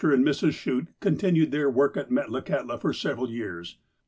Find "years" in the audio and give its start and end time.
3.29-3.77